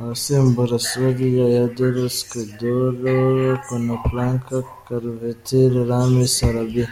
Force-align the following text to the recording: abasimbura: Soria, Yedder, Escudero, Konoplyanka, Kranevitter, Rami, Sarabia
abasimbura: 0.00 0.74
Soria, 0.88 1.44
Yedder, 1.54 1.94
Escudero, 2.08 3.16
Konoplyanka, 3.66 4.56
Kranevitter, 4.84 5.72
Rami, 5.88 6.24
Sarabia 6.36 6.86